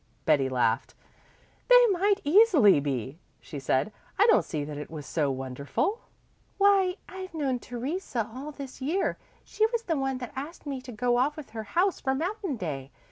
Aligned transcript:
Betty 0.25 0.49
laughed. 0.49 0.95
"They 1.69 1.85
might 1.89 2.21
easily 2.23 2.79
be," 2.79 3.19
she 3.39 3.59
said. 3.59 3.91
"I 4.17 4.25
don't 4.25 4.43
see 4.43 4.63
that 4.63 4.79
it 4.79 4.89
was 4.89 5.05
so 5.05 5.29
wonderful." 5.29 6.01
"Why, 6.57 6.95
I've 7.07 7.35
known 7.35 7.59
Theresa 7.59 8.27
all 8.33 8.51
this 8.51 8.81
year 8.81 9.19
she 9.43 9.67
was 9.67 9.83
the 9.83 9.95
one 9.97 10.17
that 10.17 10.33
asked 10.35 10.65
me 10.65 10.81
to 10.81 10.91
go 10.91 11.17
off 11.19 11.37
with 11.37 11.51
her 11.51 11.63
house 11.77 11.99
for 11.99 12.15
Mountain 12.15 12.55
Day. 12.55 12.89